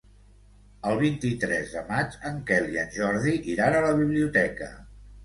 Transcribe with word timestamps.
El 0.91 0.95
vint-i-tres 1.01 1.73
de 1.75 1.83
maig 1.89 2.15
en 2.29 2.39
Quel 2.47 2.71
i 2.77 2.79
en 2.85 2.89
Jordi 2.97 3.35
iran 3.57 3.79
a 3.81 3.85
la 3.85 3.93
biblioteca. 4.01 4.71